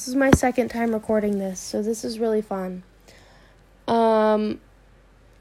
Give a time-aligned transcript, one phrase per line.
[0.00, 2.84] This is my second time recording this, so this is really fun.
[3.86, 4.58] Um,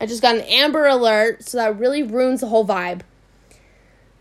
[0.02, 3.04] I just got an Amber Alert, so that really ruins the whole vibe.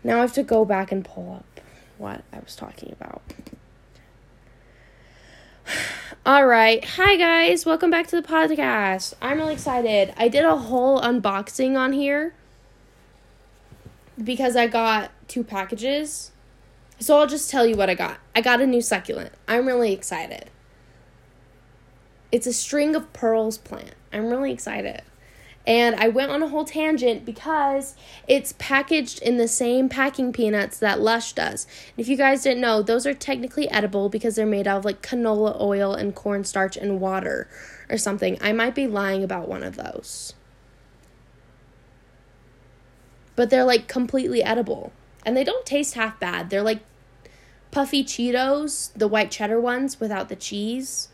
[0.01, 1.59] Now I have to go back and pull up
[1.97, 3.21] what I was talking about.
[6.25, 6.85] All right.
[6.85, 7.65] Hi, guys.
[7.65, 9.15] Welcome back to the podcast.
[9.21, 10.13] I'm really excited.
[10.15, 12.33] I did a whole unboxing on here
[14.23, 16.31] because I got two packages.
[16.99, 18.19] So I'll just tell you what I got.
[18.35, 19.33] I got a new succulent.
[19.47, 20.49] I'm really excited.
[22.31, 23.95] It's a string of pearls plant.
[24.11, 25.01] I'm really excited.
[25.65, 27.95] And I went on a whole tangent because
[28.27, 31.65] it's packaged in the same packing peanuts that Lush does.
[31.95, 34.85] And if you guys didn't know, those are technically edible because they're made out of
[34.85, 37.47] like canola oil and cornstarch and water
[37.89, 38.37] or something.
[38.41, 40.33] I might be lying about one of those.
[43.35, 44.91] But they're like completely edible.
[45.25, 46.49] And they don't taste half bad.
[46.49, 46.81] They're like
[47.71, 51.09] puffy Cheetos, the white cheddar ones without the cheese.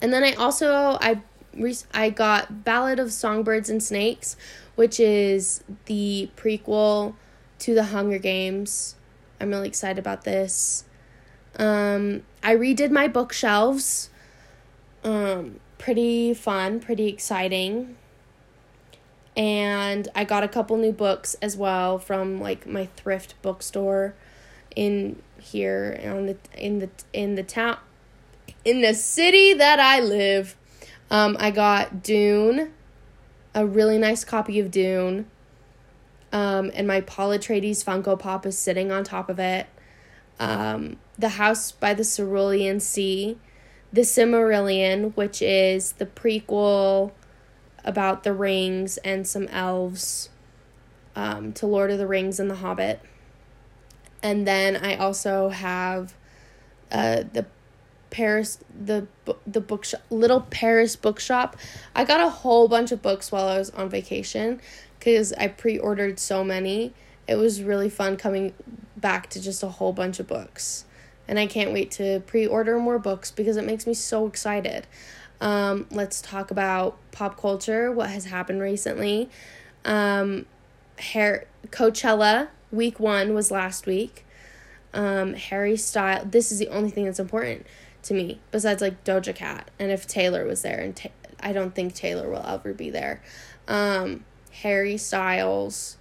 [0.00, 1.22] And then I also I
[1.92, 4.36] I got Ballad of Songbirds and Snakes,
[4.74, 7.14] which is the prequel
[7.60, 8.96] to the Hunger Games.
[9.40, 10.84] I'm really excited about this.
[11.56, 14.08] Um, I redid my bookshelves.
[15.04, 17.96] Um, pretty fun, pretty exciting.
[19.36, 24.14] And I got a couple new books as well from like my thrift bookstore
[24.76, 27.78] in here on the in the in the town
[28.64, 30.56] in the city that I live.
[31.10, 32.72] Um, I got Dune,
[33.54, 35.26] a really nice copy of Dune.
[36.32, 39.66] Um, and my Paul Atreides Funko Pop is sitting on top of it.
[40.40, 43.36] Um, the House by the Cerulean Sea,
[43.92, 47.12] The Silmarillion, which is the prequel
[47.84, 50.28] about the rings and some elves
[51.16, 53.00] um, to Lord of the Rings and The Hobbit.
[54.22, 56.14] And then I also have
[56.90, 57.46] uh, the
[58.10, 59.06] Paris the
[59.46, 61.56] the bookshop little Paris bookshop.
[61.96, 64.60] I got a whole bunch of books while I was on vacation
[65.00, 66.92] cuz I pre-ordered so many.
[67.26, 68.52] It was really fun coming
[68.96, 70.84] back to just a whole bunch of books.
[71.26, 74.86] And I can't wait to pre-order more books because it makes me so excited.
[75.42, 79.28] Um, let's talk about pop culture, what has happened recently.
[79.84, 80.46] Um,
[80.98, 84.24] hair Coachella week 1 was last week.
[84.94, 86.24] Um, Harry Style.
[86.24, 87.66] This is the only thing that's important
[88.04, 91.08] to me besides like Doja Cat and if Taylor was there and ta-
[91.40, 93.20] I don't think Taylor will ever be there.
[93.66, 94.24] Um,
[94.62, 95.96] Harry Styles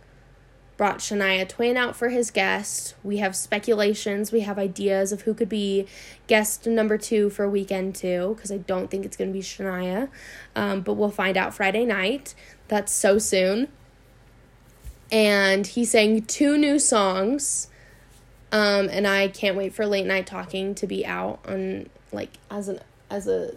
[0.81, 2.96] brought Shania Twain out for his guest.
[3.03, 5.86] We have speculations, we have ideas of who could be
[6.25, 10.09] guest number two for weekend two because I don't think it's going to be Shania.
[10.56, 12.34] Um, but we'll find out Friday night.
[12.68, 13.68] That's so soon.
[15.12, 17.68] And he sang two new songs
[18.52, 22.70] um, and I can't wait for late night talking to be out on like as
[22.70, 22.80] an
[23.12, 23.56] as a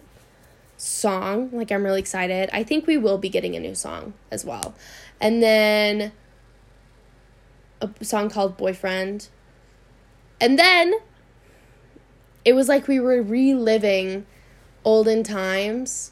[0.77, 1.49] song.
[1.51, 2.51] Like I'm really excited.
[2.53, 4.75] I think we will be getting a new song as well.
[5.19, 6.11] And then
[7.99, 9.29] a song called Boyfriend.
[10.39, 10.93] And then
[12.43, 14.25] it was like we were reliving
[14.83, 16.11] olden times.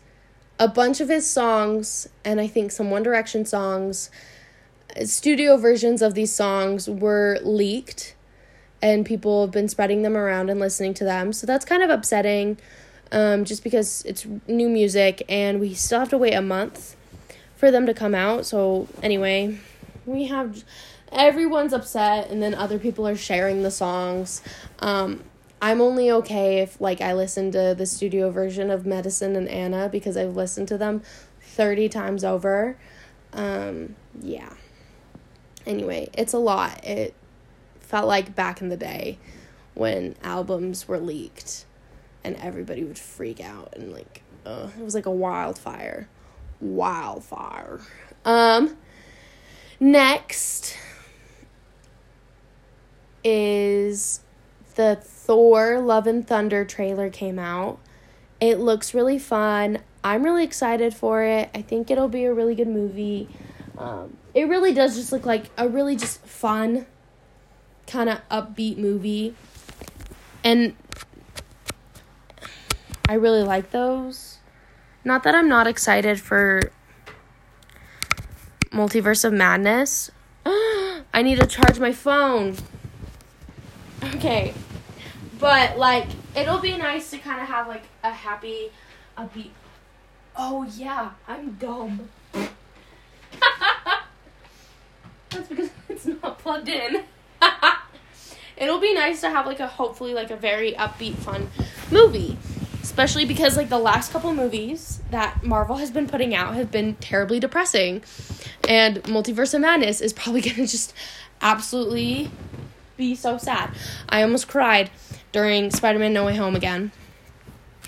[0.60, 4.10] A bunch of his songs and I think some One Direction songs
[5.06, 8.16] studio versions of these songs were leaked
[8.82, 11.34] and people have been spreading them around and listening to them.
[11.34, 12.58] So that's kind of upsetting
[13.12, 16.96] um, just because it's new music and we still have to wait a month
[17.56, 18.46] for them to come out.
[18.46, 19.58] So, anyway,
[20.06, 20.64] we have
[21.14, 24.42] everyone's upset and then other people are sharing the songs.
[24.80, 25.24] Um,
[25.62, 29.88] I'm only okay if like I listen to the studio version of Medicine and Anna
[29.90, 31.02] because I've listened to them
[31.42, 32.78] 30 times over.
[33.32, 34.54] Um, yeah.
[35.66, 36.84] Anyway, it's a lot.
[36.84, 37.16] It
[37.80, 39.20] felt like back in the day
[39.74, 41.66] when albums were leaked
[42.24, 46.08] and everybody would freak out and like uh, it was like a wildfire
[46.60, 47.80] wildfire
[48.26, 48.76] um
[49.80, 50.78] next
[53.24, 54.22] is
[54.76, 57.80] the thor love and thunder trailer came out
[58.40, 62.56] it looks really fun i'm really excited for it i think it'll be a really
[62.56, 63.30] good movie
[63.78, 66.86] um, it really does just look like a really just fun
[67.88, 69.36] kind of upbeat movie.
[70.44, 70.76] And
[73.08, 74.40] I really like those.
[75.04, 76.72] Not that I'm not excited for
[78.72, 80.12] Multiverse of Madness.
[80.46, 82.56] I need to charge my phone.
[84.16, 84.54] Okay.
[85.40, 88.72] But like it'll be nice to kind of have like a happy
[89.18, 89.52] upbeat
[90.36, 92.10] Oh yeah, I'm dumb.
[95.30, 97.04] That's because it's not plugged in.
[98.58, 101.50] it'll be nice to have like a hopefully like a very upbeat, fun
[101.92, 102.38] movie.
[102.82, 106.96] Especially because like the last couple movies that Marvel has been putting out have been
[106.96, 108.04] terribly depressing.
[108.68, 110.94] And Multiverse of Madness is probably gonna just
[111.42, 112.32] absolutely
[112.98, 113.72] be so sad.
[114.10, 114.90] I almost cried
[115.32, 116.92] during Spider Man No Way Home again.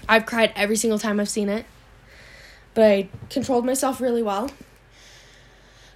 [0.08, 1.66] I've cried every single time I've seen it,
[2.74, 4.52] but I controlled myself really well.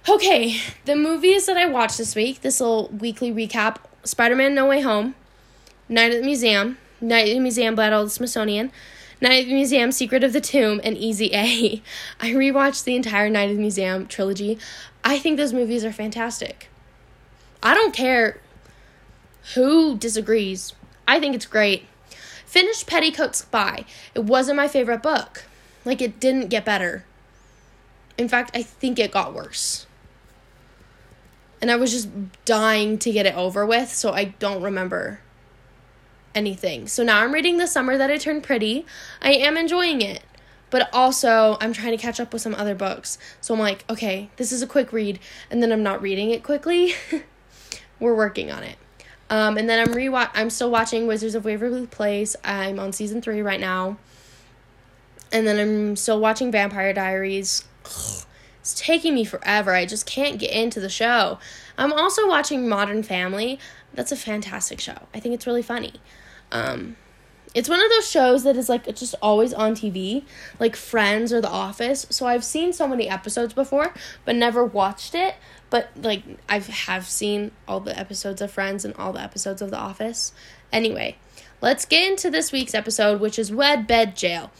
[0.08, 4.66] Okay, the movies that I watched this week, this little weekly recap Spider Man No
[4.66, 5.14] Way Home,
[5.88, 8.72] Night at the Museum, Night at the Museum Battle of the Smithsonian,
[9.20, 11.82] Night at the Museum Secret of the Tomb, and Easy A.
[12.20, 14.58] I rewatched the entire Night at the Museum trilogy.
[15.04, 16.68] I think those movies are fantastic.
[17.62, 18.40] I don't care
[19.54, 20.74] who disagrees.
[21.06, 21.86] I think it's great.
[22.46, 23.84] Finished Petticoat Spy.
[24.14, 25.44] It wasn't my favorite book.
[25.84, 27.04] Like, it didn't get better.
[28.18, 29.86] In fact, I think it got worse.
[31.62, 32.08] And I was just
[32.44, 35.20] dying to get it over with, so I don't remember
[36.34, 36.86] anything.
[36.86, 38.86] So now I'm reading The Summer That I Turned Pretty.
[39.22, 40.22] I am enjoying it.
[40.70, 43.18] But also, I'm trying to catch up with some other books.
[43.40, 45.18] So I'm like, okay, this is a quick read,
[45.50, 46.94] and then I'm not reading it quickly.
[48.00, 48.76] We're working on it.
[49.30, 52.36] Um, and then I'm re I'm still watching Wizards of Waverly Place.
[52.44, 53.96] I'm on season three right now.
[55.32, 57.64] And then I'm still watching Vampire Diaries.
[58.60, 59.72] It's taking me forever.
[59.72, 61.38] I just can't get into the show.
[61.78, 63.58] I'm also watching Modern Family.
[63.94, 65.06] That's a fantastic show.
[65.14, 65.94] I think it's really funny.
[66.52, 66.96] Um,
[67.54, 70.24] it's one of those shows that is like just always on TV,
[70.58, 72.06] like Friends or The Office.
[72.10, 73.94] So I've seen so many episodes before,
[74.24, 75.36] but never watched it.
[75.70, 79.70] But like I have seen all the episodes of Friends and all the episodes of
[79.70, 80.32] The Office.
[80.72, 81.16] Anyway,
[81.60, 84.50] let's get into this week's episode, which is Wed Bed Jail.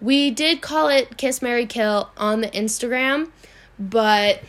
[0.00, 3.30] We did call it Kiss Marry Kill on the Instagram,
[3.78, 4.40] but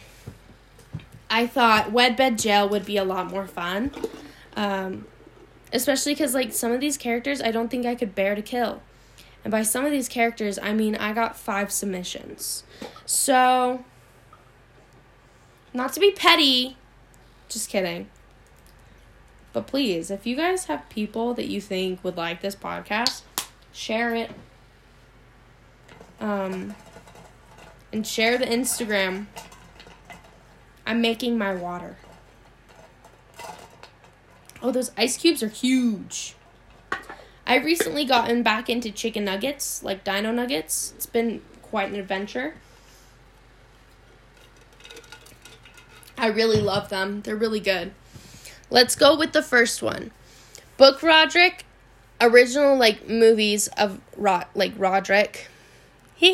[1.29, 3.91] I thought Wed Bed Jail would be a lot more fun.
[4.55, 5.05] Um,
[5.73, 8.81] especially because like some of these characters I don't think I could bear to kill.
[9.43, 12.63] And by some of these characters, I mean I got five submissions.
[13.05, 13.83] So,
[15.73, 16.77] not to be petty,
[17.49, 18.09] just kidding.
[19.53, 23.23] But please, if you guys have people that you think would like this podcast,
[23.73, 24.31] share it.
[26.19, 26.75] Um,
[27.91, 29.25] and share the Instagram.
[30.85, 31.97] I'm making my water.
[34.61, 36.35] Oh, those ice cubes are huge.
[37.45, 40.93] I've recently gotten back into chicken nuggets, like dino nuggets.
[40.95, 42.55] It's been quite an adventure.
[46.21, 47.21] I really love them.
[47.23, 47.93] They're really good.
[48.69, 50.11] Let's go with the first one.
[50.77, 51.65] Book Roderick,
[52.21, 55.47] original like movies of Rod like Roderick.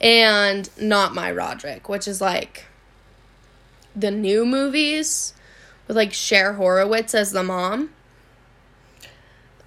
[0.00, 2.66] And not my Roderick, which is like
[3.96, 5.34] the new movies
[5.88, 7.90] with like Cher Horowitz as the mom.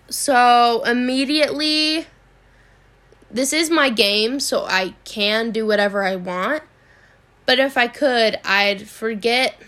[0.09, 2.07] So immediately,
[3.29, 6.63] this is my game, so I can do whatever I want.
[7.51, 9.61] But if I could, I'd forget.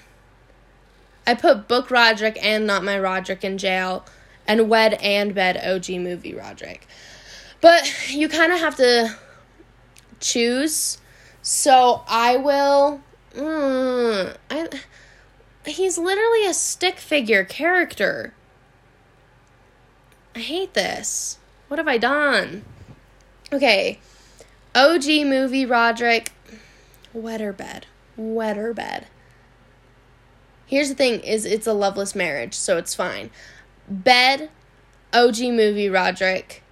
[1.28, 4.06] I put Book Roderick and Not My Roderick in jail,
[4.48, 6.88] and Wed and Bed OG movie Roderick.
[7.60, 9.18] But you kind of have to
[10.22, 10.98] choose.
[11.42, 13.02] So I will.
[13.36, 14.70] Mm, I
[15.66, 18.34] He's literally a stick figure character.
[20.34, 21.38] I hate this.
[21.68, 22.64] What have I done?
[23.52, 24.00] Okay.
[24.74, 26.32] OG movie Roderick.
[27.14, 27.86] Wetter bed.
[28.18, 29.08] Wetter bed.
[30.66, 33.30] Here's the thing is it's a loveless marriage, so it's fine.
[33.88, 34.50] Bed
[35.14, 36.64] OG movie Roderick.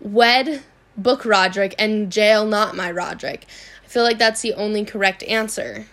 [0.00, 0.62] Wed
[0.96, 3.46] book Roderick and jail not my Roderick.
[3.84, 5.86] I feel like that's the only correct answer.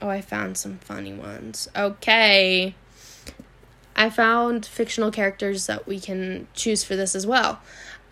[0.00, 1.68] Oh, I found some funny ones.
[1.74, 2.74] Okay.
[3.96, 7.60] I found fictional characters that we can choose for this as well.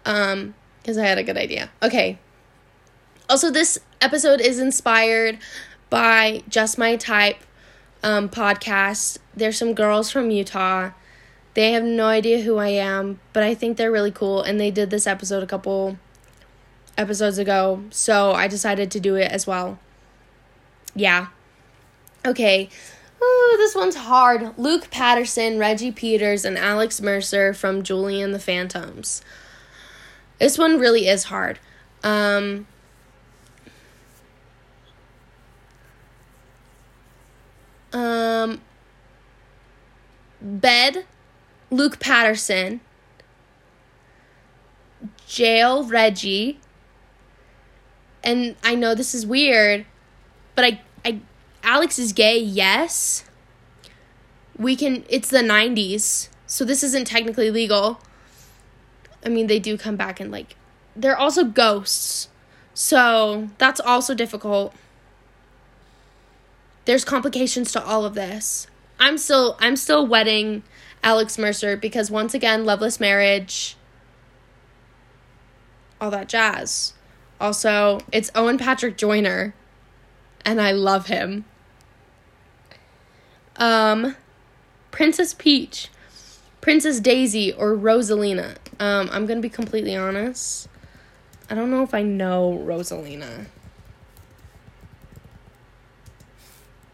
[0.04, 1.70] Um, because I had a good idea.
[1.82, 2.18] Okay.
[3.28, 5.38] Also, this episode is inspired
[5.88, 7.38] by Just My Type
[8.02, 9.16] um, podcast.
[9.34, 10.90] There's some girls from Utah.
[11.54, 14.42] They have no idea who I am, but I think they're really cool.
[14.42, 15.96] And they did this episode a couple
[16.98, 17.82] episodes ago.
[17.90, 19.78] So I decided to do it as well.
[20.94, 21.28] Yeah.
[22.26, 22.68] Okay.
[23.22, 24.58] Oh, this one's hard.
[24.58, 29.22] Luke Patterson, Reggie Peters, and Alex Mercer from Julie and the Phantoms.
[30.38, 31.58] This one really is hard.
[32.02, 32.66] Um,
[37.92, 38.60] um,
[40.40, 41.06] Bed,
[41.70, 42.80] Luke Patterson,
[45.26, 46.58] Jail, Reggie,
[48.22, 49.86] and I know this is weird,
[50.54, 51.20] but I I
[51.62, 53.24] Alex is gay, yes.
[54.56, 56.28] We can it's the 90s.
[56.46, 58.00] So this isn't technically legal.
[59.24, 60.56] I mean, they do come back and like
[60.96, 62.28] they're also ghosts.
[62.76, 64.74] So, that's also difficult.
[66.86, 68.66] There's complications to all of this.
[68.98, 70.62] I'm still I'm still wedding
[71.02, 73.76] Alex Mercer because once again, loveless marriage
[76.00, 76.92] all that jazz.
[77.40, 79.54] Also, it's Owen Patrick Joyner
[80.44, 81.44] and I love him.
[83.56, 84.16] Um
[84.90, 85.88] Princess Peach,
[86.64, 88.56] Princess Daisy or Rosalina.
[88.80, 90.66] Um I'm to be completely honest.
[91.50, 93.44] I don't know if I know Rosalina.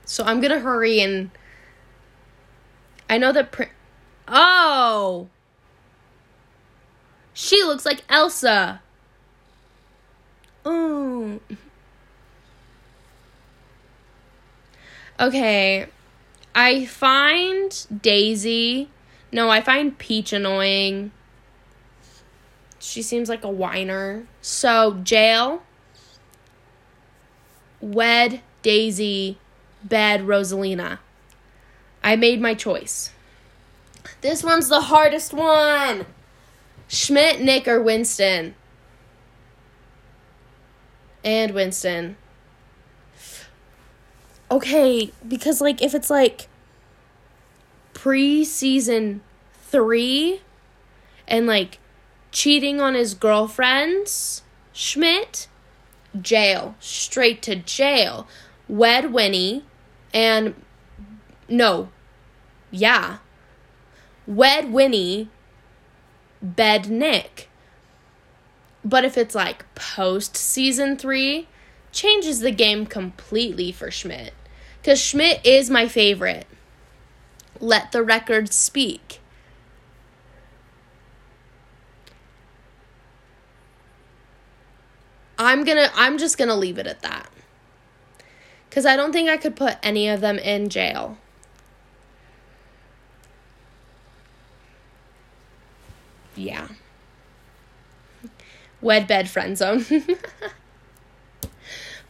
[0.04, 1.30] So I'm to hurry and
[3.08, 3.70] I know that Prin-
[4.26, 5.28] Oh.
[7.32, 8.82] She looks like Elsa.
[10.64, 11.38] Oh.
[15.20, 15.86] Okay.
[16.56, 18.88] I find Daisy.
[19.32, 21.12] No, I find Peach annoying.
[22.78, 24.26] She seems like a whiner.
[24.40, 25.62] So, jail,
[27.80, 29.38] wed Daisy,
[29.84, 30.98] bed Rosalina.
[32.02, 33.12] I made my choice.
[34.20, 36.06] This one's the hardest one.
[36.88, 38.54] Schmidt, Nick, or Winston?
[41.22, 42.16] And Winston.
[44.50, 46.48] Okay, because like if it's like
[48.00, 49.20] pre season
[49.52, 50.40] three
[51.28, 51.78] and like
[52.32, 54.42] cheating on his girlfriends,
[54.72, 55.48] Schmidt,
[56.18, 58.26] jail, straight to jail.
[58.68, 59.64] Wed Winnie,
[60.14, 60.54] and
[61.46, 61.90] no,
[62.70, 63.18] yeah.
[64.26, 65.28] Wed Winnie,
[66.40, 67.50] bed Nick.
[68.82, 71.48] But if it's like post season three,
[71.92, 74.32] changes the game completely for Schmidt.
[74.80, 76.46] Because Schmidt is my favorite.
[77.60, 79.20] Let the record speak.
[85.38, 87.30] I'm gonna I'm just gonna leave it at that.
[88.70, 91.18] Cause I don't think I could put any of them in jail.
[96.36, 96.68] Yeah.
[98.80, 99.84] Wed bed friend zone.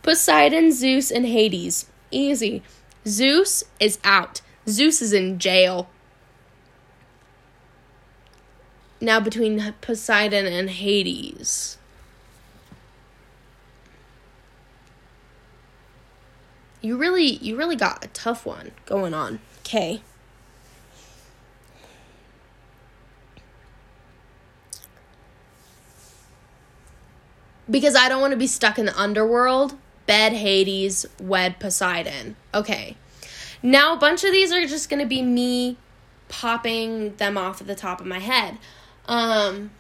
[0.03, 1.87] Poseidon, Zeus, and Hades.
[2.11, 2.63] Easy.
[3.07, 4.41] Zeus is out.
[4.69, 5.89] Zeus is in jail.
[9.01, 11.79] Now between Poseidon and Hades.
[16.83, 19.41] You really you really got a tough one going on.
[19.61, 20.03] Okay.
[27.69, 29.77] Because I don't want to be stuck in the underworld.
[30.07, 32.35] Bed Hades, wed Poseidon.
[32.53, 32.97] Okay.
[33.63, 35.77] Now a bunch of these are just going to be me
[36.29, 38.59] popping them off at the top of my head.
[39.07, 39.71] Um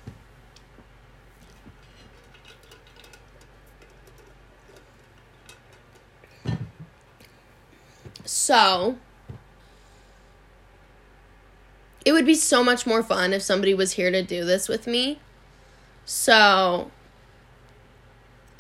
[8.32, 8.96] So,
[12.04, 14.86] it would be so much more fun if somebody was here to do this with
[14.86, 15.18] me.
[16.04, 16.92] So,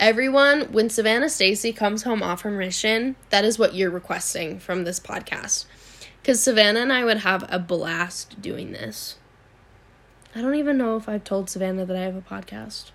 [0.00, 4.82] everyone, when Savannah Stacy comes home off her mission, that is what you're requesting from
[4.82, 5.66] this podcast.
[6.20, 9.16] Because Savannah and I would have a blast doing this.
[10.34, 12.90] I don't even know if I've told Savannah that I have a podcast.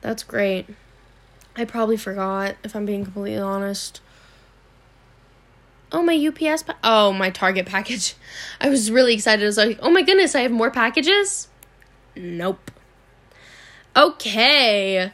[0.00, 0.66] That's great.
[1.56, 4.00] I probably forgot, if I'm being completely honest.
[5.92, 8.14] Oh, my UPS, pa- oh, my Target package.
[8.60, 9.44] I was really excited.
[9.44, 11.48] I was like, oh my goodness, I have more packages?
[12.16, 12.72] Nope.
[13.96, 15.12] Okay.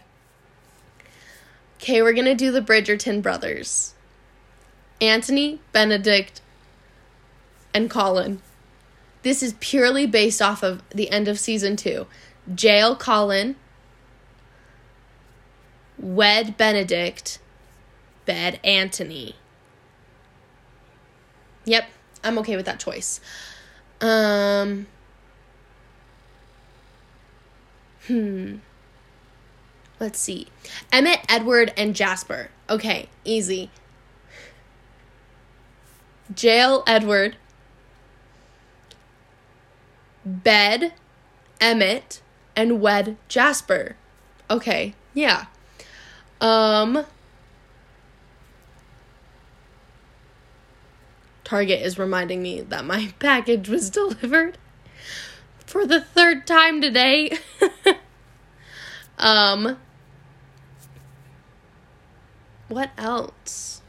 [1.80, 3.94] Okay, we're gonna do the Bridgerton brothers
[5.00, 6.42] Anthony, Benedict,
[7.72, 8.42] and Colin.
[9.22, 12.06] This is purely based off of the end of season two.
[12.54, 13.56] Jail Colin,
[15.98, 17.38] wed Benedict,
[18.26, 19.36] bed Anthony.
[21.64, 21.88] Yep,
[22.22, 23.20] I'm okay with that choice.
[24.02, 24.86] Um,
[28.06, 28.56] hmm.
[30.00, 30.48] Let's see.
[30.90, 32.48] Emmett, Edward, and Jasper.
[32.70, 33.70] Okay, easy.
[36.34, 37.36] Jail, Edward.
[40.24, 40.94] Bed,
[41.60, 42.22] Emmett,
[42.56, 43.96] and wed Jasper.
[44.50, 45.46] Okay, yeah.
[46.40, 47.04] Um,
[51.44, 54.56] Target is reminding me that my package was delivered
[55.58, 57.36] for the third time today.
[59.18, 59.76] um
[62.70, 63.82] what else?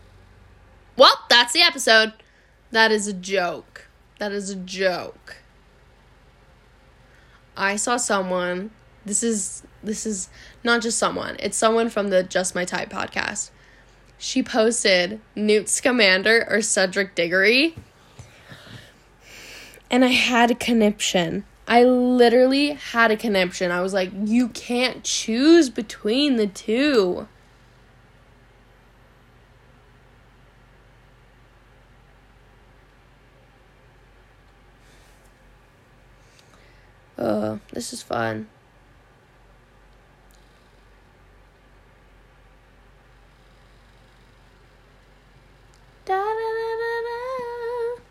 [0.97, 2.13] Well, that's the episode.
[2.71, 3.88] That is a joke.
[4.19, 5.38] That is a joke.
[7.55, 8.71] I saw someone.
[9.05, 10.29] This is this is
[10.63, 11.38] not just someone.
[11.39, 13.51] It's someone from the Just My Type podcast.
[14.17, 17.75] She posted Newt Scamander or Cedric Diggory.
[19.89, 21.43] And I had a conniption.
[21.67, 23.71] I literally had a conniption.
[23.71, 27.27] I was like, you can't choose between the two.
[37.21, 38.47] Uh, this is fun.
[46.03, 48.01] Da, da, da,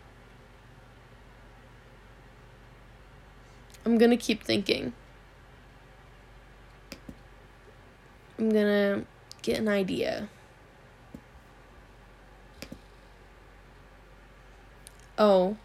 [3.85, 4.93] I'm gonna keep thinking.
[8.39, 9.03] I'm gonna
[9.41, 10.29] get an idea.
[15.17, 15.57] Oh.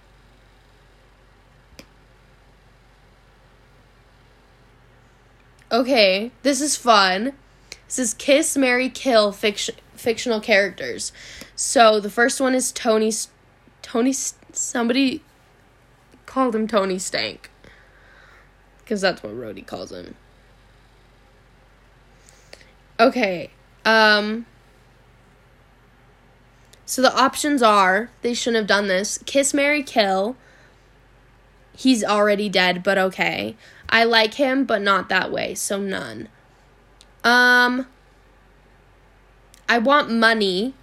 [5.77, 7.35] Okay, this is fun.
[7.87, 11.13] This is Kiss, Marry, Kill fiction, fictional characters.
[11.55, 13.13] So the first one is Tony.
[13.83, 14.15] Tony.
[14.53, 15.23] Somebody
[16.25, 17.51] called him Tony Stank.
[18.79, 20.15] Because that's what Rhodey calls him.
[22.99, 23.51] Okay.
[23.85, 24.47] Um.
[26.87, 29.19] So the options are they shouldn't have done this.
[29.27, 30.37] Kiss, Marry, Kill.
[31.77, 33.57] He's already dead, but okay.
[33.89, 36.29] I like him, but not that way, so none.
[37.25, 37.87] Um
[39.69, 40.75] I want money.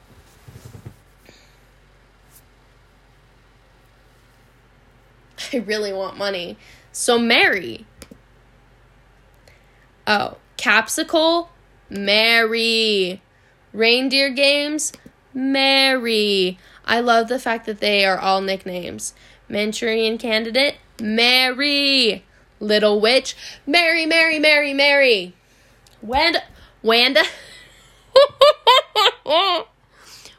[5.53, 6.57] I really want money.
[6.91, 7.85] So Marry.
[10.05, 11.47] Oh, Capsicle,
[11.89, 13.21] Marry.
[13.71, 14.91] Reindeer games,
[15.33, 16.59] Marry.
[16.85, 19.13] I love the fact that they are all nicknames.
[19.49, 22.23] Manchurian candidate, Marry.
[22.63, 23.35] Little witch,
[23.67, 25.33] Marry, Marry, Marry, Marry.
[26.01, 26.41] Wanda,
[26.81, 27.23] Wanda.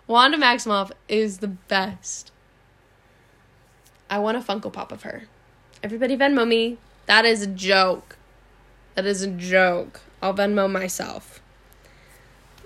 [0.07, 2.33] Wanda Maximoff is the best.
[4.09, 5.25] I want a Funko Pop of her.
[5.83, 6.79] Everybody Venmo me.
[7.07, 8.16] That is a joke.
[8.94, 10.01] That is a joke.
[10.22, 11.42] I'll Venmo myself.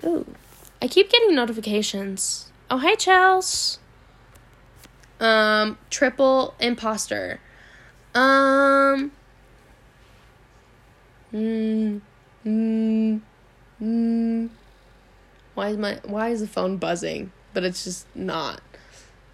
[0.05, 0.35] Ooh.
[0.81, 2.49] I keep getting notifications.
[2.71, 3.79] Oh, hey, Chels.
[5.19, 7.41] Um, triple imposter.
[8.15, 9.11] Um.
[11.33, 12.01] Mm,
[12.45, 13.21] mm,
[13.81, 14.49] mm.
[15.53, 17.31] Why is my why is the phone buzzing?
[17.53, 18.61] But it's just not.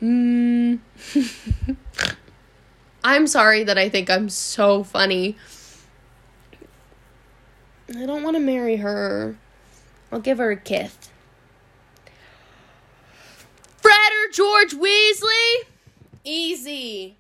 [0.02, 0.80] Mm.
[3.04, 5.38] I'm sorry that I think I'm so funny.
[7.96, 9.38] I don't want to marry her.
[10.12, 10.98] I'll give her a kiss.
[13.78, 15.58] Fred or George Weasley?
[16.24, 17.16] Easy.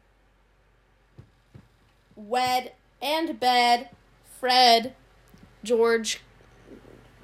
[2.16, 3.90] Wed and bed.
[4.46, 4.94] Fred.
[5.64, 6.22] George.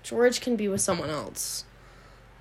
[0.01, 1.65] George can be with someone else.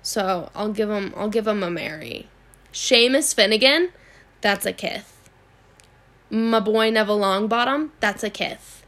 [0.01, 2.27] So I'll give him I'll give him a Marry.
[2.73, 3.89] Seamus Finnigan,
[4.41, 5.29] that's a kith.
[6.31, 8.83] My boy Neville Longbottom, that's a kith.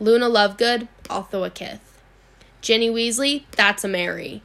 [0.00, 2.00] Luna Lovegood, also a kith.
[2.62, 4.40] Ginny Weasley, that's a Marry.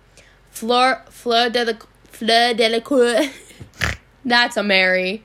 [0.49, 1.73] Fleur Fleur de la
[2.03, 3.29] Fleur de la Cour,
[4.25, 5.23] that's a Marry.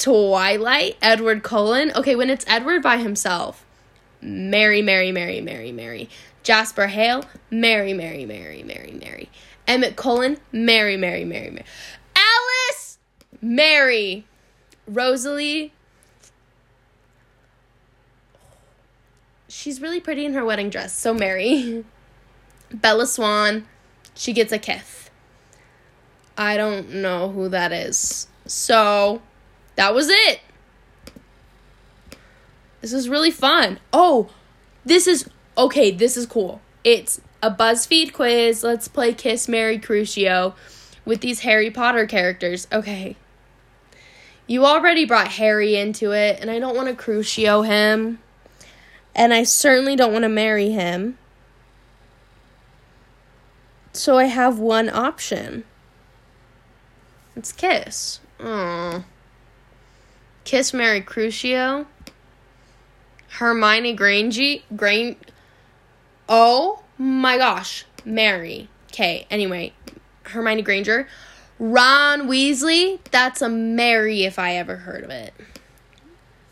[0.00, 1.92] Twilight, Edward Cullen.
[1.94, 3.64] Okay, when it's Edward by himself,
[4.20, 6.08] Marry, Marry, Marry, Marry, Marry.
[6.42, 9.30] Jasper Hale, Marry, Marry, Marry, Marry, Marry.
[9.66, 11.64] Emmett Cullen, Marry, Marry, Marry, Marry.
[12.14, 12.98] Alice,
[13.40, 14.26] Marry.
[14.86, 15.72] Rosalie,
[19.48, 21.84] she's really pretty in her wedding dress, so Marry.
[22.72, 23.66] Bella Swan,
[24.14, 25.10] she gets a kiss.
[26.38, 28.28] I don't know who that is.
[28.46, 29.22] So,
[29.76, 30.40] that was it.
[32.80, 33.80] This is really fun.
[33.92, 34.30] Oh,
[34.84, 36.60] this is okay, this is cool.
[36.84, 38.62] It's a BuzzFeed quiz.
[38.62, 40.54] Let's play Kiss Marry Crucio
[41.04, 42.66] with these Harry Potter characters.
[42.72, 43.16] Okay.
[44.46, 48.20] You already brought Harry into it, and I don't want to Crucio him.
[49.14, 51.18] And I certainly don't want to marry him.
[53.92, 55.64] So I have one option.
[57.34, 58.20] It's Kiss.
[58.38, 59.04] Aww.
[60.46, 61.86] Kiss Marry Crucio.
[63.30, 64.62] Hermione Granger.
[64.76, 65.16] Grain.
[66.28, 67.84] Oh my gosh.
[68.04, 68.68] Marry.
[68.86, 69.72] Okay, anyway.
[70.22, 71.08] Hermione Granger.
[71.58, 73.00] Ron Weasley.
[73.10, 75.34] That's a Marry if I ever heard of it.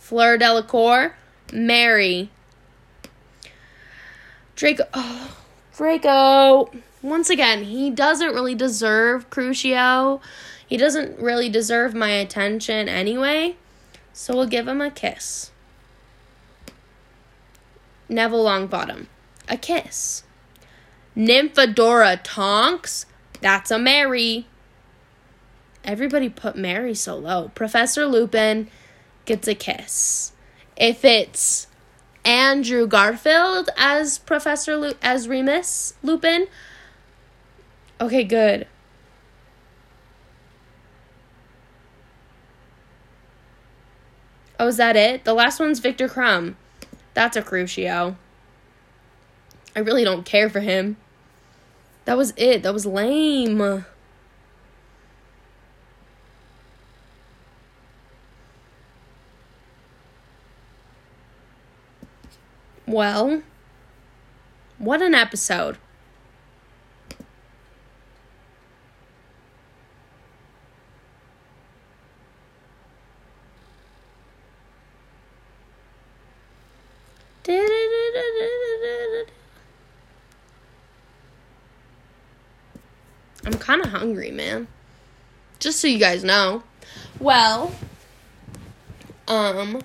[0.01, 1.15] Fleur Delacour.
[1.53, 2.31] Marry.
[4.57, 4.83] Draco.
[4.93, 5.37] Oh,
[5.77, 6.69] Draco.
[7.01, 10.21] once again, he doesn't really deserve Crucio.
[10.67, 13.57] He doesn't really deserve my attention anyway.
[14.15, 15.51] So we'll give him a kiss.
[18.09, 19.07] Neville Longbottom,
[19.49, 20.23] a kiss.
[21.17, 23.07] Nymphadora Tonks,
[23.41, 24.47] that's a Marry.
[25.83, 27.51] Everybody put Marry so low.
[27.57, 28.69] Professor Lupin
[29.25, 30.33] gets a kiss.
[30.77, 31.67] If it's
[32.25, 36.47] Andrew Garfield as Professor Lu- as Remus Lupin,
[38.01, 38.69] okay, good.
[44.59, 45.25] Oh, is that it?
[45.25, 46.55] The last one's Viktor Krum.
[47.15, 48.17] That's a Crucio.
[49.77, 50.97] I really don't care for him.
[52.05, 52.63] That was it.
[52.63, 53.85] That was lame.
[62.87, 63.43] Well,
[64.79, 65.79] what an episode.
[83.47, 84.69] I'm kind of hungry, man.
[85.59, 86.63] Just so you guys know.
[87.19, 87.75] Well,
[89.27, 89.81] um,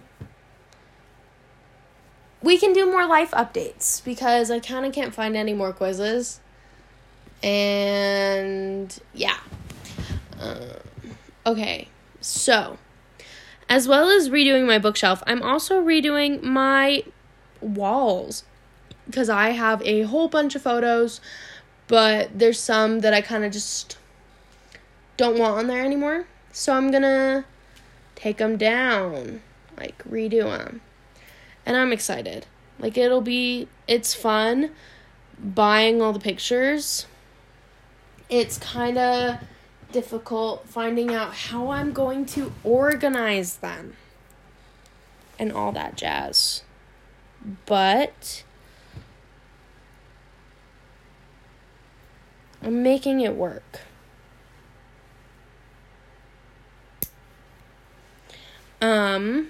[2.42, 6.42] we can do more life updates because I kind of can't find any more quizzes.
[7.42, 9.38] And yeah.
[10.40, 10.60] Um,
[11.46, 11.88] okay,
[12.20, 12.78] so
[13.70, 17.04] as well as redoing my bookshelf, I'm also redoing my
[17.62, 18.44] walls
[19.06, 21.22] because I have a whole bunch of photos,
[21.90, 23.98] but there's some that I kind of just
[25.18, 26.28] don't want on there anymore.
[26.54, 27.44] So I'm gonna
[28.16, 29.42] take them down,
[29.76, 30.82] like redo them.
[31.66, 32.46] And I'm excited.
[32.78, 34.72] Like it'll be it's fun
[35.38, 37.08] buying all the pictures.
[38.30, 39.40] It's kind of
[39.92, 43.96] difficult finding out how I'm going to organize them
[45.40, 46.62] and all that jazz.
[47.66, 48.44] But
[52.62, 53.82] I'm making it work.
[58.82, 59.50] Um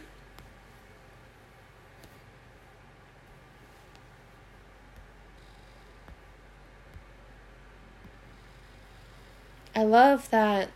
[9.76, 10.70] I love that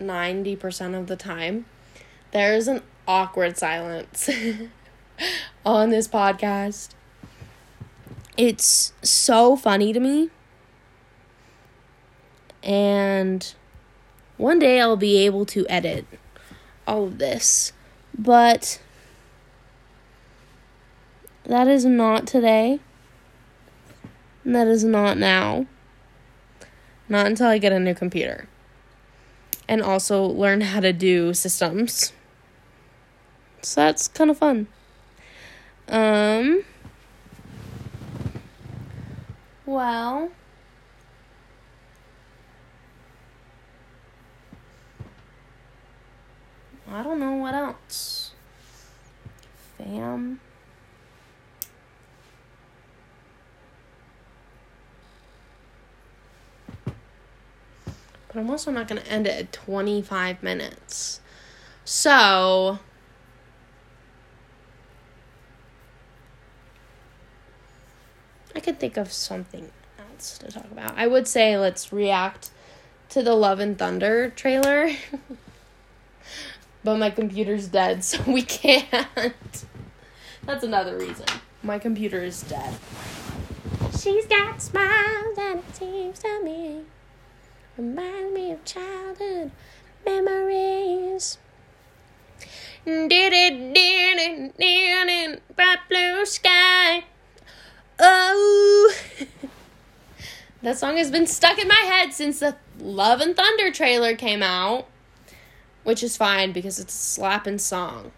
[0.00, 1.66] 90% of the time
[2.32, 4.28] there's an awkward silence
[5.64, 6.90] on this podcast.
[8.36, 10.30] It's so funny to me.
[12.66, 13.54] And
[14.36, 16.04] one day I'll be able to edit
[16.86, 17.72] all of this.
[18.18, 18.80] But
[21.44, 22.80] that is not today.
[24.44, 25.66] And that is not now.
[27.08, 28.48] Not until I get a new computer.
[29.68, 32.12] And also learn how to do systems.
[33.62, 34.66] So that's kind of fun.
[35.88, 36.64] Um
[39.64, 40.30] well,
[46.96, 48.30] I don't know what else.
[49.76, 50.40] Fam.
[56.86, 61.20] But I'm also not going to end it at 25 minutes.
[61.84, 62.78] So.
[68.54, 70.96] I could think of something else to talk about.
[70.96, 72.48] I would say let's react
[73.10, 74.92] to the Love and Thunder trailer.
[76.86, 79.66] but my computer's dead, so we can't.
[80.44, 81.26] That's another reason.
[81.64, 82.74] My computer is dead.
[83.98, 86.82] She's got smiles and it seems to me
[87.76, 89.50] remind me of childhood
[90.06, 91.38] memories.
[92.84, 97.02] Did it, did it, did it, bright blue sky.
[97.98, 98.94] Oh,
[100.62, 104.42] that song has been stuck in my head since the Love and Thunder trailer came
[104.42, 104.86] out,
[105.86, 108.10] which is fine because it's a slapping song.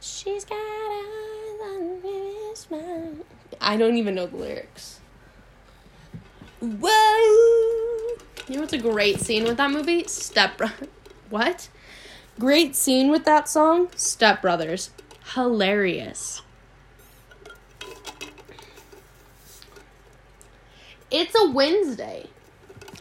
[0.00, 1.60] She's got eyes
[2.70, 3.24] on.
[3.60, 5.00] I don't even know the lyrics.
[6.60, 6.88] Whoa!
[8.46, 10.04] You know what's a great scene with that movie?
[10.04, 10.68] Step Bro-
[11.28, 11.68] What?
[12.38, 13.88] Great scene with that song?
[13.96, 14.90] Step Brothers.
[15.34, 16.40] Hilarious.
[21.10, 22.28] It's a Wednesday.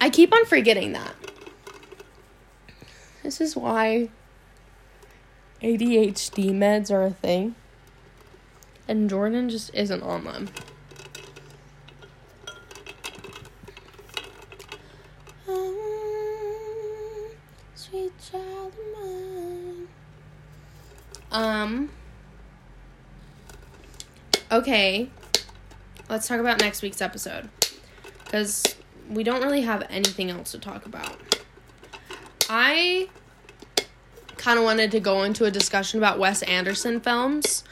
[0.02, 1.14] I keep on forgetting that.
[3.28, 4.08] This is why
[5.62, 7.56] ADHD meds are a thing.
[8.88, 10.48] And Jordan just isn't on them.
[15.46, 15.76] Um,
[17.76, 19.88] sweet child of mine.
[21.30, 21.90] Um.
[24.50, 25.10] Okay.
[26.10, 27.50] Let's talk about next week's episode.
[28.24, 28.78] Because
[29.10, 31.37] we don't really have anything else to talk about.
[32.50, 33.10] I
[34.38, 37.64] kind of wanted to go into a discussion about Wes Anderson films,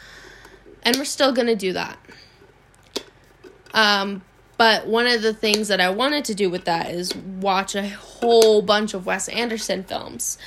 [0.84, 1.98] and we're still going to do that.
[3.74, 4.22] Um,
[4.58, 7.88] but one of the things that I wanted to do with that is watch a
[7.88, 10.38] whole bunch of Wes Anderson films.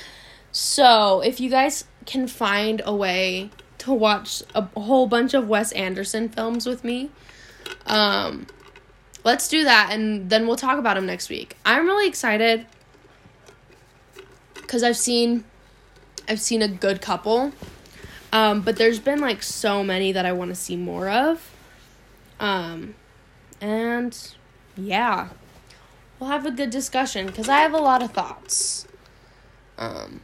[0.51, 5.71] So, if you guys can find a way to watch a whole bunch of Wes
[5.73, 7.11] Anderson films with me,
[7.85, 8.47] um,
[9.23, 11.55] let's do that and then we'll talk about them next week.
[11.65, 12.65] I'm really excited
[14.69, 15.45] because I've seen
[16.27, 17.53] I've seen a good couple.
[18.31, 21.51] Um, but there's been like so many that I want to see more of.
[22.39, 22.93] Um,
[23.59, 24.15] and
[24.77, 25.29] yeah,
[26.19, 28.87] we'll have a good discussion because I have a lot of thoughts.
[29.79, 30.21] Um,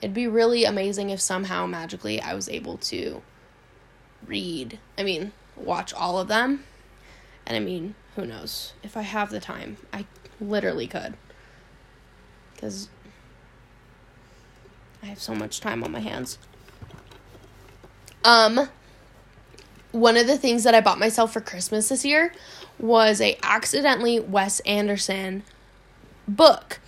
[0.00, 3.22] it'd be really amazing if somehow magically I was able to
[4.24, 6.62] read, I mean, watch all of them.
[7.44, 8.72] And I mean, who knows?
[8.84, 10.06] If I have the time, I
[10.40, 11.14] literally could.
[12.54, 12.88] Because
[15.02, 16.38] I have so much time on my hands.
[18.24, 18.68] Um
[19.92, 22.32] one of the things that I bought myself for Christmas this year
[22.78, 25.42] was a accidentally Wes Anderson
[26.28, 26.80] book.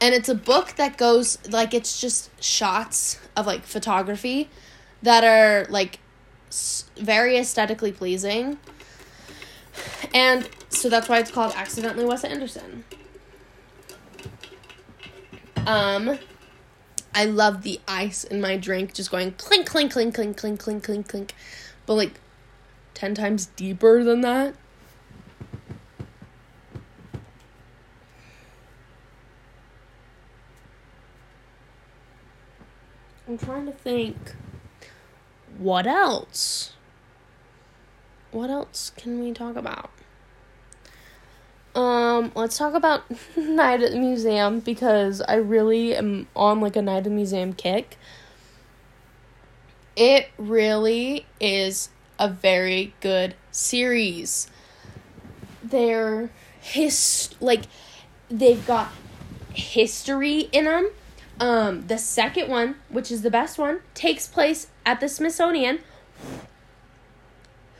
[0.00, 4.48] And it's a book that goes like it's just shots of like photography
[5.02, 6.00] that are like
[6.96, 8.58] very aesthetically pleasing.
[10.12, 12.84] And so that's why it's called accidentally Wes Anderson.
[15.66, 16.18] Um
[17.14, 20.84] I love the ice in my drink just going clink, clink, clink, clink, clink, clink,
[20.84, 21.34] clink, clink.
[21.86, 22.20] But like
[22.94, 24.54] 10 times deeper than that.
[33.26, 34.34] I'm trying to think.
[35.58, 36.72] What else?
[38.30, 39.90] What else can we talk about?
[41.74, 43.04] Um, let's talk about
[43.36, 47.52] Night at the Museum because I really am on like a Night at the Museum
[47.52, 47.96] kick.
[49.96, 54.48] It really is a very good series.
[55.62, 56.30] They're
[56.60, 57.62] his like
[58.28, 58.90] they've got
[59.52, 60.90] history in them.
[61.38, 65.80] Um, the second one, which is the best one, takes place at the Smithsonian.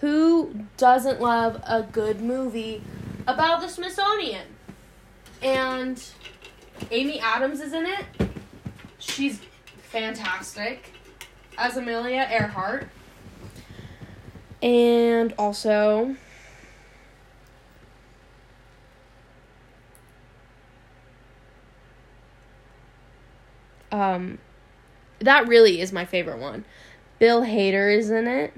[0.01, 2.83] Who doesn't love a good movie
[3.27, 4.47] about the Smithsonian.
[5.43, 6.03] And
[6.91, 8.05] Amy Adams is in it.
[8.99, 9.41] She's
[9.83, 10.93] fantastic
[11.59, 12.89] as Amelia Earhart.
[14.63, 16.17] And also
[23.91, 24.39] um
[25.19, 26.65] that really is my favorite one.
[27.19, 28.55] Bill Hader is in it.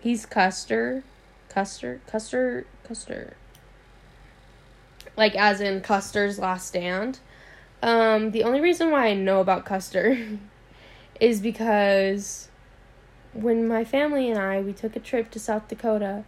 [0.00, 1.02] He's Custer.
[1.58, 3.34] Custer, Custer, Custer.
[5.16, 7.18] Like as in Custer's Last Stand.
[7.82, 10.38] Um, the only reason why I know about Custer
[11.20, 12.46] is because
[13.32, 16.22] when my family and I we took a trip to South Dakota,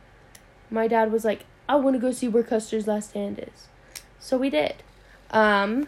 [0.69, 3.69] my dad was like, "I want to go see where Custer's Last Stand is,"
[4.19, 4.83] so we did.
[5.31, 5.87] Um,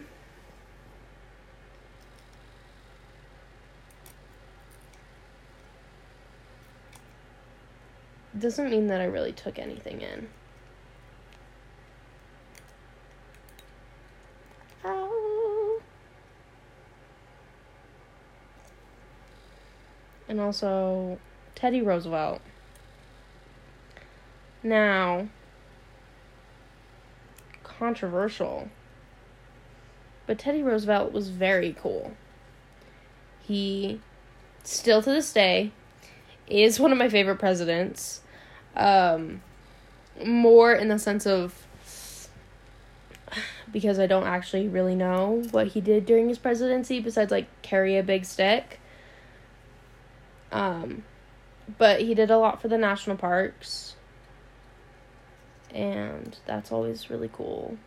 [8.43, 10.27] doesn't mean that I really took anything in.
[20.27, 21.19] And also
[21.53, 22.41] Teddy Roosevelt.
[24.63, 25.27] Now,
[27.63, 28.69] controversial,
[30.25, 32.13] but Teddy Roosevelt was very cool.
[33.43, 34.01] He,
[34.63, 35.71] still to this day,
[36.47, 38.21] is one of my favorite presidents
[38.75, 39.41] um,
[40.25, 41.67] more in the sense of
[43.71, 47.97] because I don't actually really know what he did during his presidency besides like carry
[47.97, 48.79] a big stick.
[50.51, 51.03] Um,
[51.77, 53.95] but he did a lot for the national parks,
[55.73, 57.77] and that's always really cool.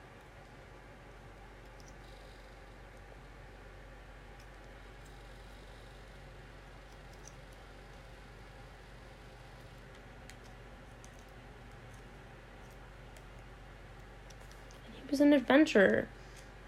[15.10, 16.08] Was an adventurer.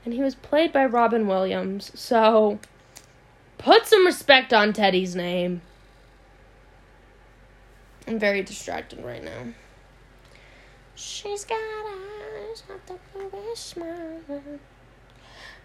[0.05, 1.93] And he was played by Robin Williams.
[1.95, 2.59] So
[3.59, 5.61] put some respect on Teddy's name.
[8.07, 9.53] I'm very distracted right now.
[10.95, 13.75] She's got eyes like the bluish.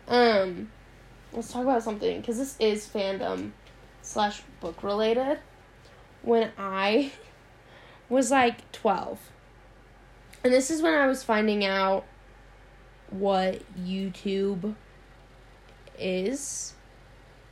[0.07, 0.69] Um,
[1.31, 3.51] let's talk about something because this is fandom
[4.01, 5.39] slash book related
[6.21, 7.13] when I
[8.09, 9.19] was like 12.
[10.43, 12.05] And this is when I was finding out
[13.19, 14.75] what YouTube
[15.99, 16.73] is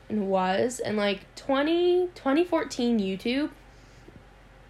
[0.09, 3.49] and was and like 20 2014 YouTube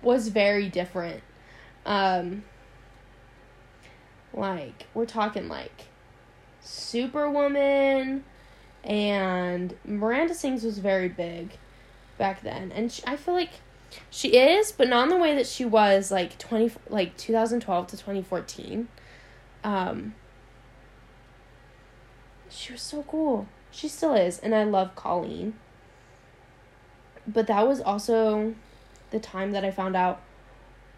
[0.01, 1.21] was very different.
[1.85, 2.43] Um
[4.33, 5.87] like we're talking like
[6.61, 8.23] Superwoman
[8.83, 11.57] and Miranda Sings was very big
[12.17, 12.71] back then.
[12.71, 13.51] And she, I feel like
[14.09, 17.97] she is, but not in the way that she was like 20 like 2012 to
[17.97, 18.87] 2014.
[19.63, 20.13] Um
[22.51, 23.47] she was so cool.
[23.71, 25.55] She still is, and I love Colleen.
[27.27, 28.55] But that was also
[29.11, 30.21] the time that I found out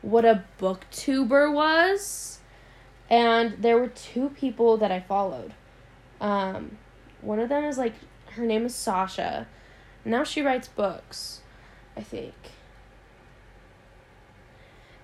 [0.02, 2.40] what a booktuber was.
[3.10, 5.54] And there were two people that I followed.
[6.20, 6.78] Um,
[7.22, 7.94] one of them is like,
[8.32, 9.48] her name is Sasha.
[10.06, 11.42] Now she writes books,
[11.96, 12.34] I think.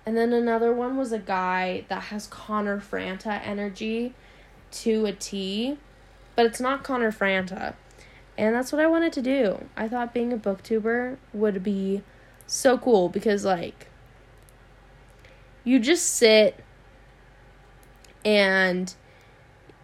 [0.06, 4.16] And then another one was a guy that has Connor Franta energy
[4.72, 5.78] to a T,
[6.40, 7.74] but it's not Connor Franta.
[8.38, 9.66] And that's what I wanted to do.
[9.76, 12.02] I thought being a booktuber would be
[12.48, 13.88] so cool because, like,
[15.66, 16.64] you just sit
[18.24, 18.96] and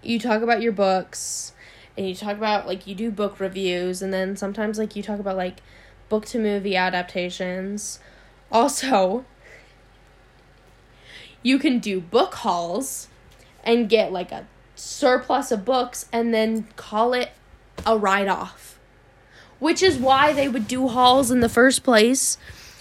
[0.01, 1.51] you talk about your books
[1.97, 5.19] and you talk about, like, you do book reviews and then sometimes, like, you talk
[5.19, 5.57] about, like,
[6.07, 7.99] book to movie adaptations.
[8.49, 9.25] Also,
[11.43, 13.09] you can do book hauls
[13.61, 17.31] and get like a surplus of books and then call it
[17.85, 18.79] a write off.
[19.59, 22.37] Which is why they would do hauls in the first place,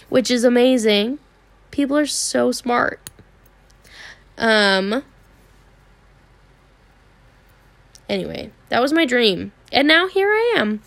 [0.09, 1.19] which is amazing.
[1.71, 2.99] People are so smart.
[4.37, 5.03] Um
[8.07, 9.51] Anyway, that was my dream.
[9.71, 10.81] And now here I am,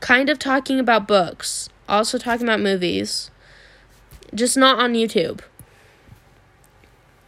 [0.00, 3.30] kind of talking about books, also talking about movies,
[4.34, 5.40] just not on YouTube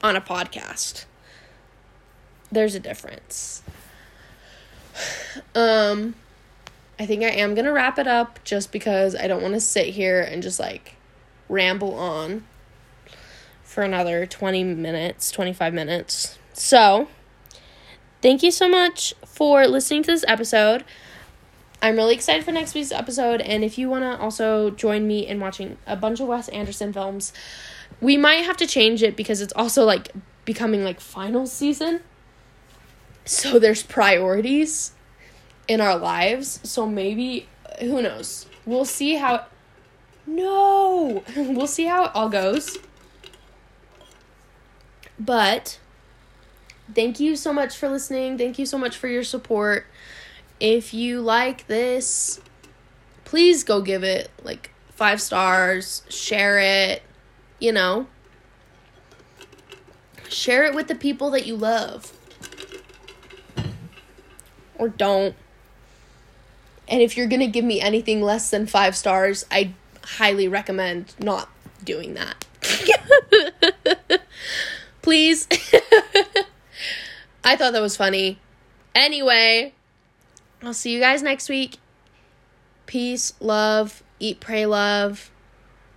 [0.03, 1.05] on a podcast.
[2.53, 3.62] There's a difference.
[5.55, 6.15] Um
[7.03, 9.61] I think I am going to wrap it up just because I don't want to
[9.61, 10.95] sit here and just like
[11.49, 12.45] ramble on
[13.65, 16.38] for another 20 minutes, 25 minutes.
[16.53, 17.09] So,
[18.21, 20.85] thank you so much for listening to this episode.
[21.83, 25.27] I'm really excited for next week's episode, and if you want to also join me
[25.27, 27.33] in watching a bunch of Wes Anderson films,
[28.01, 30.11] we might have to change it because it's also like
[30.45, 32.01] becoming like final season.
[33.25, 34.93] So there's priorities
[35.69, 36.61] in our lives.
[36.63, 37.49] So maybe
[37.81, 38.47] who knows?
[38.67, 39.47] We'll see how
[40.27, 41.23] No.
[41.37, 42.79] we'll see how it all goes.
[45.19, 45.79] But
[46.95, 48.39] thank you so much for listening.
[48.39, 49.87] Thank you so much for your support.
[50.59, 52.41] If you like this,
[53.25, 57.03] please go give it like 5 stars, share it
[57.63, 58.09] you know,
[60.29, 62.13] share it with the people that you love.
[64.83, 65.37] Or don't.
[66.88, 71.14] And if you're going to give me anything less than five stars, I highly recommend
[71.21, 71.49] not
[71.85, 72.45] doing that.
[75.03, 75.47] Please.
[77.45, 78.40] I thought that was funny.
[78.92, 79.73] Anyway,
[80.64, 81.77] I'll see you guys next week.
[82.87, 85.31] Peace, love, eat, pray, love,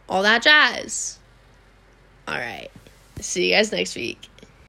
[0.08, 1.18] all that jazz.
[2.28, 2.70] All right.
[3.20, 4.28] See you guys next week.